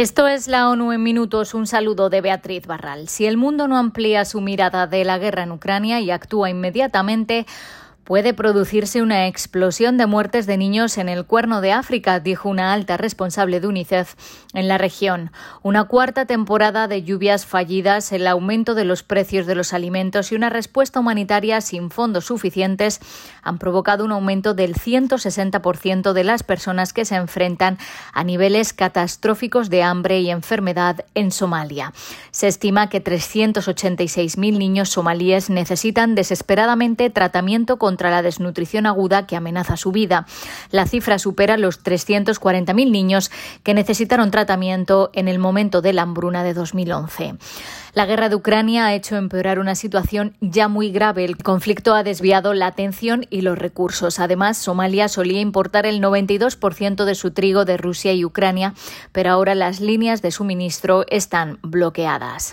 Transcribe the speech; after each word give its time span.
Esto 0.00 0.28
es 0.28 0.48
la 0.48 0.70
ONU 0.70 0.92
en 0.92 1.02
minutos. 1.02 1.52
Un 1.52 1.66
saludo 1.66 2.08
de 2.08 2.22
Beatriz 2.22 2.66
Barral. 2.66 3.06
Si 3.08 3.26
el 3.26 3.36
mundo 3.36 3.68
no 3.68 3.76
amplía 3.76 4.24
su 4.24 4.40
mirada 4.40 4.86
de 4.86 5.04
la 5.04 5.18
guerra 5.18 5.42
en 5.42 5.52
Ucrania 5.52 6.00
y 6.00 6.10
actúa 6.10 6.48
inmediatamente, 6.48 7.44
puede 8.10 8.34
producirse 8.34 9.02
una 9.02 9.28
explosión 9.28 9.96
de 9.96 10.06
muertes 10.06 10.44
de 10.48 10.56
niños 10.56 10.98
en 10.98 11.08
el 11.08 11.26
cuerno 11.26 11.60
de 11.60 11.70
África, 11.70 12.18
dijo 12.18 12.48
una 12.48 12.72
alta 12.72 12.96
responsable 12.96 13.60
de 13.60 13.68
UNICEF 13.68 14.16
en 14.52 14.66
la 14.66 14.78
región. 14.78 15.30
Una 15.62 15.84
cuarta 15.84 16.24
temporada 16.24 16.88
de 16.88 17.04
lluvias 17.04 17.46
fallidas, 17.46 18.10
el 18.10 18.26
aumento 18.26 18.74
de 18.74 18.84
los 18.84 19.04
precios 19.04 19.46
de 19.46 19.54
los 19.54 19.72
alimentos 19.72 20.32
y 20.32 20.34
una 20.34 20.50
respuesta 20.50 20.98
humanitaria 20.98 21.60
sin 21.60 21.92
fondos 21.92 22.24
suficientes 22.24 22.98
han 23.44 23.58
provocado 23.58 24.04
un 24.04 24.10
aumento 24.10 24.54
del 24.54 24.74
160% 24.74 26.12
de 26.12 26.24
las 26.24 26.42
personas 26.42 26.92
que 26.92 27.04
se 27.04 27.14
enfrentan 27.14 27.78
a 28.12 28.24
niveles 28.24 28.72
catastróficos 28.72 29.70
de 29.70 29.84
hambre 29.84 30.18
y 30.18 30.30
enfermedad 30.30 31.04
en 31.14 31.30
Somalia. 31.30 31.92
Se 32.32 32.48
estima 32.48 32.88
que 32.88 33.04
386.000 33.04 34.58
niños 34.58 34.88
somalíes 34.88 35.48
necesitan 35.48 36.16
desesperadamente 36.16 37.08
tratamiento 37.08 37.78
contra 37.78 37.99
la 38.08 38.22
desnutrición 38.22 38.86
aguda 38.86 39.26
que 39.26 39.36
amenaza 39.36 39.76
su 39.76 39.92
vida. 39.92 40.24
La 40.70 40.86
cifra 40.86 41.18
supera 41.18 41.58
los 41.58 41.84
340.000 41.84 42.90
niños 42.90 43.30
que 43.62 43.74
necesitaron 43.74 44.30
tratamiento 44.30 45.10
en 45.12 45.28
el 45.28 45.38
momento 45.38 45.82
de 45.82 45.92
la 45.92 46.02
hambruna 46.02 46.42
de 46.42 46.54
2011. 46.54 47.34
La 47.92 48.06
guerra 48.06 48.28
de 48.28 48.36
Ucrania 48.36 48.86
ha 48.86 48.94
hecho 48.94 49.16
empeorar 49.16 49.58
una 49.58 49.74
situación 49.74 50.36
ya 50.40 50.68
muy 50.68 50.92
grave. 50.92 51.24
El 51.24 51.36
conflicto 51.36 51.94
ha 51.94 52.04
desviado 52.04 52.54
la 52.54 52.68
atención 52.68 53.26
y 53.30 53.40
los 53.40 53.58
recursos. 53.58 54.20
Además, 54.20 54.58
Somalia 54.58 55.08
solía 55.08 55.40
importar 55.40 55.86
el 55.86 56.00
92% 56.00 57.04
de 57.04 57.14
su 57.16 57.32
trigo 57.32 57.64
de 57.64 57.76
Rusia 57.76 58.12
y 58.12 58.24
Ucrania, 58.24 58.74
pero 59.10 59.30
ahora 59.30 59.56
las 59.56 59.80
líneas 59.80 60.22
de 60.22 60.30
suministro 60.30 61.04
están 61.08 61.58
bloqueadas. 61.62 62.50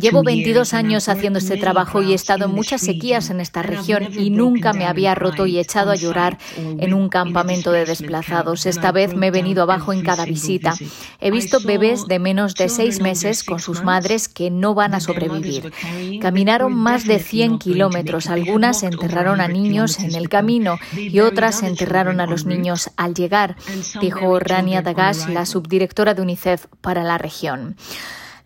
Llevo 0.00 0.22
22 0.24 0.74
años 0.74 1.08
haciendo 1.08 1.38
este 1.38 1.56
trabajo 1.56 2.02
y 2.02 2.12
he 2.12 2.14
estado 2.14 2.46
en 2.46 2.50
muchas 2.50 2.80
sequías 2.80 3.30
en 3.30 3.40
esta 3.40 3.62
región 3.62 4.08
y 4.18 4.30
nunca 4.30 4.72
me 4.72 4.86
había 4.86 5.14
roto 5.14 5.46
y 5.46 5.58
echado 5.58 5.92
a 5.92 5.96
llorar 5.96 6.38
en 6.56 6.94
un 6.94 7.08
campamento 7.08 7.70
de 7.70 7.84
desplazados. 7.84 8.66
Esta 8.66 8.90
vez 8.90 9.14
me 9.14 9.28
he 9.28 9.30
venido 9.30 9.62
abajo 9.62 9.92
en 9.92 10.02
cada 10.02 10.24
visita. 10.24 10.74
He 11.20 11.30
visto 11.30 11.60
bebés 11.60 11.91
de 12.08 12.18
menos 12.18 12.54
de 12.54 12.68
seis 12.68 13.00
meses 13.00 13.44
con 13.44 13.60
sus 13.60 13.82
madres 13.82 14.28
que 14.28 14.50
no 14.50 14.74
van 14.74 14.94
a 14.94 15.00
sobrevivir. 15.00 15.72
Caminaron 16.20 16.74
más 16.74 17.06
de 17.06 17.18
100 17.18 17.58
kilómetros. 17.58 18.28
Algunas 18.28 18.82
enterraron 18.82 19.40
a 19.40 19.48
niños 19.48 19.98
en 19.98 20.14
el 20.14 20.28
camino 20.28 20.78
y 20.96 21.20
otras 21.20 21.62
enterraron 21.62 22.20
a 22.20 22.26
los 22.26 22.46
niños 22.46 22.90
al 22.96 23.14
llegar, 23.14 23.56
dijo 24.00 24.38
Rania 24.38 24.82
Dagash, 24.82 25.28
la 25.28 25.46
subdirectora 25.46 26.14
de 26.14 26.22
UNICEF 26.22 26.66
para 26.80 27.04
la 27.04 27.18
región. 27.18 27.76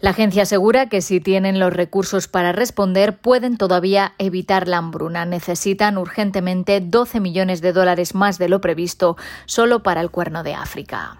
La 0.00 0.10
agencia 0.10 0.42
asegura 0.42 0.88
que 0.88 1.00
si 1.00 1.20
tienen 1.20 1.58
los 1.58 1.72
recursos 1.72 2.28
para 2.28 2.52
responder, 2.52 3.16
pueden 3.16 3.56
todavía 3.56 4.12
evitar 4.18 4.68
la 4.68 4.76
hambruna. 4.76 5.24
Necesitan 5.24 5.96
urgentemente 5.96 6.80
12 6.80 7.20
millones 7.20 7.62
de 7.62 7.72
dólares 7.72 8.14
más 8.14 8.38
de 8.38 8.50
lo 8.50 8.60
previsto 8.60 9.16
solo 9.46 9.82
para 9.82 10.02
el 10.02 10.10
cuerno 10.10 10.42
de 10.42 10.54
África. 10.54 11.16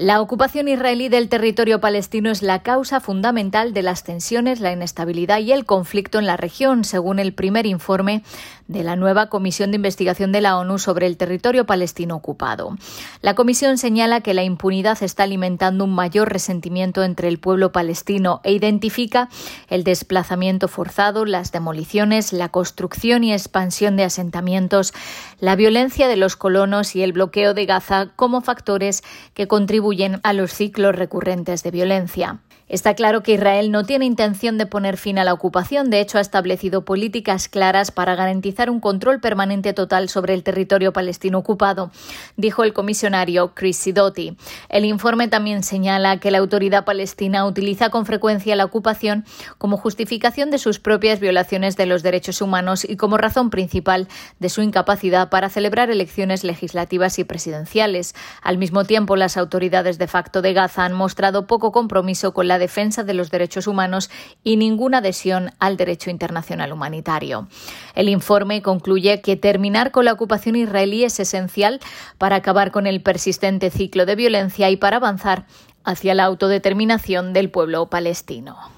La 0.00 0.20
ocupación 0.20 0.68
israelí 0.68 1.08
del 1.08 1.28
territorio 1.28 1.80
palestino 1.80 2.30
es 2.30 2.40
la 2.40 2.62
causa 2.62 3.00
fundamental 3.00 3.72
de 3.72 3.82
las 3.82 4.04
tensiones, 4.04 4.60
la 4.60 4.70
inestabilidad 4.70 5.40
y 5.40 5.50
el 5.50 5.64
conflicto 5.64 6.20
en 6.20 6.26
la 6.26 6.36
región, 6.36 6.84
según 6.84 7.18
el 7.18 7.34
primer 7.34 7.66
informe 7.66 8.22
de 8.68 8.84
la 8.84 8.94
nueva 8.94 9.28
Comisión 9.28 9.72
de 9.72 9.76
Investigación 9.76 10.30
de 10.30 10.40
la 10.40 10.56
ONU 10.56 10.78
sobre 10.78 11.08
el 11.08 11.16
territorio 11.16 11.66
palestino 11.66 12.14
ocupado. 12.14 12.76
La 13.22 13.34
comisión 13.34 13.76
señala 13.76 14.20
que 14.20 14.34
la 14.34 14.44
impunidad 14.44 15.02
está 15.02 15.24
alimentando 15.24 15.82
un 15.82 15.94
mayor 15.96 16.32
resentimiento 16.32 17.02
entre 17.02 17.26
el 17.26 17.40
pueblo 17.40 17.72
palestino 17.72 18.40
e 18.44 18.52
identifica 18.52 19.28
el 19.68 19.82
desplazamiento 19.82 20.68
forzado, 20.68 21.24
las 21.24 21.50
demoliciones, 21.50 22.32
la 22.32 22.50
construcción 22.50 23.24
y 23.24 23.32
expansión 23.32 23.96
de 23.96 24.04
asentamientos, 24.04 24.92
la 25.40 25.56
violencia 25.56 26.06
de 26.06 26.16
los 26.16 26.36
colonos 26.36 26.94
y 26.94 27.02
el 27.02 27.12
bloqueo 27.12 27.52
de 27.52 27.66
Gaza 27.66 28.10
como 28.14 28.42
factores 28.42 29.02
que 29.34 29.48
contribuyen 29.48 29.87
a 30.22 30.32
los 30.34 30.52
ciclos 30.52 30.94
recurrentes 30.94 31.62
de 31.62 31.70
violencia. 31.70 32.40
Está 32.68 32.92
claro 32.92 33.22
que 33.22 33.32
Israel 33.32 33.70
no 33.70 33.84
tiene 33.84 34.04
intención 34.04 34.58
de 34.58 34.66
poner 34.66 34.98
fin 34.98 35.18
a 35.18 35.24
la 35.24 35.32
ocupación, 35.32 35.88
de 35.88 36.00
hecho 36.00 36.18
ha 36.18 36.20
establecido 36.20 36.84
políticas 36.84 37.48
claras 37.48 37.90
para 37.90 38.14
garantizar 38.14 38.68
un 38.68 38.78
control 38.78 39.20
permanente 39.20 39.72
total 39.72 40.10
sobre 40.10 40.34
el 40.34 40.42
territorio 40.42 40.92
palestino 40.92 41.38
ocupado, 41.38 41.90
dijo 42.36 42.64
el 42.64 42.74
comisionario 42.74 43.54
Chris 43.54 43.78
Sidoti. 43.78 44.36
El 44.68 44.84
informe 44.84 45.28
también 45.28 45.62
señala 45.62 46.20
que 46.20 46.30
la 46.30 46.38
autoridad 46.38 46.84
palestina 46.84 47.46
utiliza 47.46 47.88
con 47.88 48.04
frecuencia 48.04 48.54
la 48.54 48.66
ocupación 48.66 49.24
como 49.56 49.78
justificación 49.78 50.50
de 50.50 50.58
sus 50.58 50.78
propias 50.78 51.20
violaciones 51.20 51.74
de 51.78 51.86
los 51.86 52.02
derechos 52.02 52.42
humanos 52.42 52.84
y 52.84 52.98
como 52.98 53.16
razón 53.16 53.48
principal 53.48 54.08
de 54.40 54.50
su 54.50 54.60
incapacidad 54.60 55.30
para 55.30 55.48
celebrar 55.48 55.90
elecciones 55.90 56.44
legislativas 56.44 57.18
y 57.18 57.24
presidenciales. 57.24 58.14
Al 58.42 58.58
mismo 58.58 58.84
tiempo, 58.84 59.16
las 59.16 59.38
de 59.82 60.06
facto 60.06 60.42
de 60.42 60.52
Gaza 60.52 60.84
han 60.84 60.92
mostrado 60.92 61.46
poco 61.46 61.72
compromiso 61.72 62.32
con 62.34 62.48
la 62.48 62.58
defensa 62.58 63.04
de 63.04 63.14
los 63.14 63.30
derechos 63.30 63.66
humanos 63.66 64.10
y 64.42 64.56
ninguna 64.56 64.98
adhesión 64.98 65.52
al 65.58 65.76
derecho 65.76 66.10
internacional 66.10 66.72
humanitario. 66.72 67.48
El 67.94 68.08
informe 68.08 68.62
concluye 68.62 69.20
que 69.20 69.36
terminar 69.36 69.90
con 69.90 70.04
la 70.04 70.12
ocupación 70.12 70.56
israelí 70.56 71.04
es 71.04 71.20
esencial 71.20 71.80
para 72.18 72.36
acabar 72.36 72.70
con 72.70 72.86
el 72.86 73.02
persistente 73.02 73.70
ciclo 73.70 74.06
de 74.06 74.16
violencia 74.16 74.70
y 74.70 74.76
para 74.76 74.96
avanzar 74.96 75.46
hacia 75.84 76.14
la 76.14 76.24
autodeterminación 76.24 77.32
del 77.32 77.50
pueblo 77.50 77.86
palestino. 77.86 78.77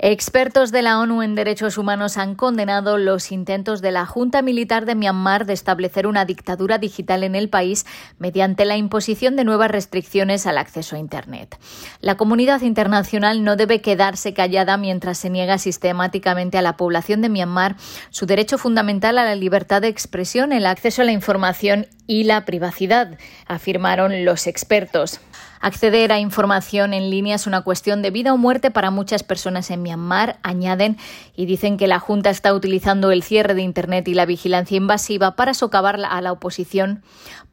Expertos 0.00 0.70
de 0.70 0.82
la 0.82 1.00
ONU 1.00 1.22
en 1.22 1.34
Derechos 1.34 1.76
Humanos 1.76 2.18
han 2.18 2.36
condenado 2.36 2.98
los 2.98 3.32
intentos 3.32 3.82
de 3.82 3.90
la 3.90 4.06
Junta 4.06 4.42
Militar 4.42 4.86
de 4.86 4.94
Myanmar 4.94 5.44
de 5.44 5.54
establecer 5.54 6.06
una 6.06 6.24
dictadura 6.24 6.78
digital 6.78 7.24
en 7.24 7.34
el 7.34 7.48
país 7.48 7.84
mediante 8.16 8.64
la 8.64 8.76
imposición 8.76 9.34
de 9.34 9.42
nuevas 9.42 9.72
restricciones 9.72 10.46
al 10.46 10.58
acceso 10.58 10.94
a 10.94 11.00
Internet. 11.00 11.58
La 12.00 12.16
comunidad 12.16 12.60
internacional 12.60 13.42
no 13.42 13.56
debe 13.56 13.80
quedarse 13.80 14.34
callada 14.34 14.76
mientras 14.76 15.18
se 15.18 15.30
niega 15.30 15.58
sistemáticamente 15.58 16.58
a 16.58 16.62
la 16.62 16.76
población 16.76 17.20
de 17.20 17.30
Myanmar 17.30 17.74
su 18.10 18.24
derecho 18.24 18.56
fundamental 18.56 19.18
a 19.18 19.24
la 19.24 19.34
libertad 19.34 19.82
de 19.82 19.88
expresión, 19.88 20.52
el 20.52 20.66
acceso 20.66 21.02
a 21.02 21.06
la 21.06 21.12
información 21.12 21.88
y 22.06 22.22
la 22.22 22.44
privacidad, 22.44 23.18
afirmaron 23.48 24.24
los 24.24 24.46
expertos. 24.46 25.20
Acceder 25.60 26.12
a 26.12 26.20
información 26.20 26.94
en 26.94 27.10
línea 27.10 27.36
es 27.36 27.46
una 27.46 27.62
cuestión 27.62 28.02
de 28.02 28.10
vida 28.10 28.32
o 28.32 28.36
muerte 28.36 28.70
para 28.70 28.90
muchas 28.90 29.22
personas 29.22 29.70
en 29.70 29.82
Myanmar, 29.82 30.38
añaden, 30.42 30.96
y 31.34 31.46
dicen 31.46 31.76
que 31.76 31.88
la 31.88 31.98
Junta 31.98 32.30
está 32.30 32.54
utilizando 32.54 33.10
el 33.10 33.22
cierre 33.22 33.54
de 33.54 33.62
Internet 33.62 34.06
y 34.08 34.14
la 34.14 34.26
vigilancia 34.26 34.76
invasiva 34.76 35.36
para 35.36 35.54
socavar 35.54 36.00
a 36.08 36.20
la 36.20 36.32
oposición, 36.32 37.02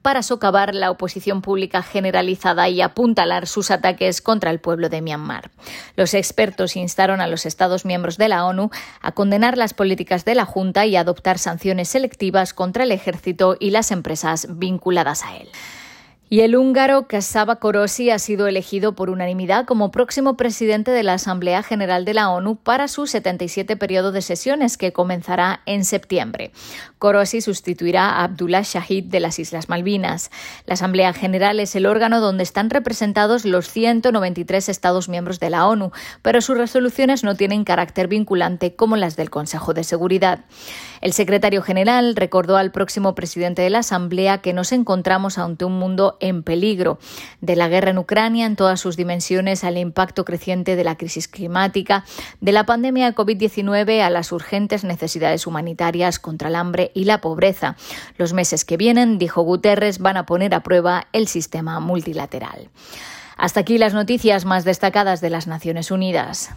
para 0.02 0.22
socavar 0.22 0.76
la 0.76 0.92
oposición 0.92 1.42
pública 1.42 1.82
generalizada 1.82 2.70
y 2.70 2.82
apuntalar 2.82 3.48
sus 3.48 3.72
ataques 3.72 4.22
contra 4.22 4.52
el 4.52 4.60
pueblo 4.60 4.90
de 4.90 5.02
Myanmar. 5.02 5.50
Los 5.96 6.14
expertos 6.14 6.76
instaron 6.76 7.22
a 7.22 7.28
los 7.28 7.46
Estados 7.46 7.86
miembros 7.86 8.18
de 8.18 8.30
la 8.30 8.46
ONU 8.46 8.70
a 9.02 9.12
condenar 9.14 9.58
las 9.58 9.74
políticas 9.74 10.24
de 10.24 10.36
la 10.36 10.46
Junta 10.46 10.86
y 10.86 10.96
a 10.96 11.02
adoptar 11.02 11.40
sanciones 11.40 11.90
selectivas 11.90 12.54
contra 12.54 12.84
el 12.84 12.92
ejército 12.92 13.58
y 13.60 13.72
las 13.72 13.90
empresas 13.90 14.48
vinculadas 14.52 15.24
a 15.24 15.38
él. 15.38 15.50
Y 16.35 16.41
el 16.41 16.57
húngaro 16.57 17.07
Kasaba 17.07 17.62
Korosi 17.62 18.09
ha 18.09 18.19
sido 18.19 18.47
elegido 18.47 18.94
por 18.94 19.09
unanimidad 19.09 19.63
como 19.63 19.90
próximo 19.90 20.35
presidente 20.35 20.91
de 20.91 21.01
la 21.01 21.13
Asamblea 21.13 21.63
General 21.63 22.03
de 22.03 22.13
la 22.13 22.29
ONU 22.29 22.57
para 22.57 22.90
su 22.90 23.07
77 23.07 23.78
periodo 23.78 24.12
de 24.12 24.22
sesiones 24.22 24.75
que 24.75 24.91
comenzará 24.91 25.62
en 25.66 25.85
septiembre. 25.85 26.51
Korosi 27.00 27.40
sustituirá 27.40 28.09
a 28.09 28.25
Abdullah 28.25 28.63
Shahid 28.63 29.06
de 29.06 29.22
las 29.22 29.40
Islas 29.40 29.69
Malvinas. 29.69 30.29
La 30.66 30.74
Asamblea 30.74 31.13
General 31.13 31.57
es 31.62 31.74
el 31.78 31.85
órgano 31.85 32.19
donde 32.19 32.44
están 32.44 32.69
representados 32.69 33.45
los 33.45 33.69
193 33.69 34.68
Estados 34.68 35.07
miembros 35.07 35.39
de 35.39 35.50
la 35.50 35.65
ONU, 35.65 35.94
pero 36.21 36.42
sus 36.42 36.57
resoluciones 36.57 37.24
no 37.24 37.36
tienen 37.36 37.63
carácter 37.63 38.10
vinculante 38.10 38.75
como 38.75 38.98
las 38.98 39.15
del 39.15 39.30
Consejo 39.30 39.74
de 39.74 39.86
Seguridad. 39.86 40.44
El 41.00 41.13
secretario 41.13 41.62
general 41.62 42.18
recordó 42.18 42.57
al 42.57 42.71
próximo 42.71 43.15
presidente 43.15 43.62
de 43.62 43.69
la 43.69 43.80
Asamblea 43.80 44.39
que 44.39 44.51
nos 44.51 44.74
encontramos 44.74 45.38
ante 45.38 45.63
un 45.63 45.80
mundo 45.80 46.18
en 46.25 46.44
peligro, 46.44 47.00
de 47.42 47.56
la 47.56 47.68
guerra 47.68 47.92
en 47.92 47.98
Ucrania 47.98 48.45
en 48.45 48.56
todas 48.56 48.80
sus 48.80 48.98
dimensiones 48.98 49.63
al 49.63 49.77
impacto 49.77 50.25
creciente 50.25 50.75
de 50.75 50.83
la 50.83 50.98
crisis 50.98 51.27
climática, 51.27 52.06
de 52.42 52.51
la 52.51 52.66
pandemia 52.66 53.06
de 53.06 53.16
COVID-19 53.16 54.01
a 54.01 54.10
las 54.10 54.31
urgentes 54.31 54.83
necesidades 54.83 55.48
humanitarias 55.48 56.19
contra 56.19 56.50
el 56.50 56.56
hambre 56.56 56.92
y 56.94 57.06
la 57.06 57.22
pobreza. 57.22 57.75
Los 58.18 58.33
meses 58.33 58.66
que 58.66 58.77
vienen, 58.77 59.18
dijo 59.18 59.42
Guterres, 59.42 60.00
van 60.00 60.18
a 60.18 60.25
poner 60.25 60.54
a 60.54 60.63
prueba 60.63 61.07
el 61.13 61.27
sistema 61.27 61.80
multilateral. 61.80 62.69
Hasta 63.38 63.60
aquí 63.60 63.77
las 63.77 63.94
noticias 63.94 64.45
más 64.45 64.63
destacadas 64.63 65.19
de 65.19 65.30
las 65.30 65.48
Naciones 65.48 65.92
Unidas. 65.92 66.56